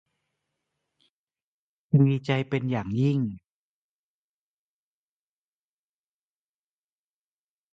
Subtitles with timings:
[1.99, 3.19] ดีใจเป็นอย่างยิ่ง